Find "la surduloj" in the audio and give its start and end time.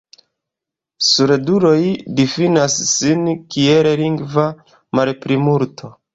0.15-1.73